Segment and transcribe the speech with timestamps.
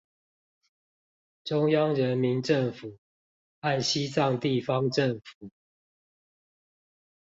[1.43, 2.97] 中央人民政府
[3.61, 5.51] 和西藏地方政府